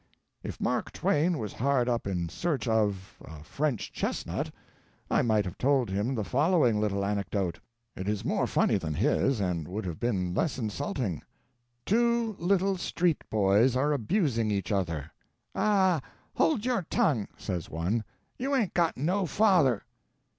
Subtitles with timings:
[0.41, 4.49] If Mark Twain was hard up in search of, a French "chestnut,"
[5.11, 7.59] I might have told him the following little anecdote.
[7.95, 11.21] It is more funny than his, and would have been less insulting:
[11.85, 15.11] Two little street boys are abusing each other.
[15.53, 16.01] "Ah,
[16.33, 18.03] hold your tongue," says one,
[18.39, 19.83] "you ain't got no father."